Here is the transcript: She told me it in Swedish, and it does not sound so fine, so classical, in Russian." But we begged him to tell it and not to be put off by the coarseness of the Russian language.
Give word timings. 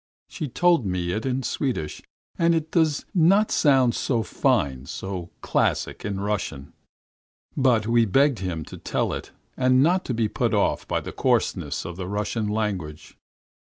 She 0.27 0.47
told 0.47 0.83
me 0.83 1.11
it 1.11 1.27
in 1.27 1.43
Swedish, 1.43 2.01
and 2.35 2.55
it 2.55 2.71
does 2.71 3.05
not 3.13 3.51
sound 3.51 3.93
so 3.93 4.23
fine, 4.23 4.87
so 4.87 5.29
classical, 5.41 6.09
in 6.09 6.19
Russian." 6.19 6.73
But 7.55 7.85
we 7.85 8.05
begged 8.05 8.39
him 8.39 8.65
to 8.65 8.77
tell 8.79 9.13
it 9.13 9.29
and 9.55 9.83
not 9.83 10.03
to 10.05 10.15
be 10.15 10.27
put 10.27 10.55
off 10.55 10.87
by 10.87 11.01
the 11.01 11.11
coarseness 11.11 11.85
of 11.85 11.97
the 11.97 12.07
Russian 12.07 12.47
language. 12.47 13.15